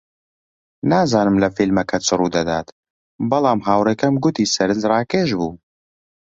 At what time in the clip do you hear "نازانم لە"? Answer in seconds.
0.91-1.49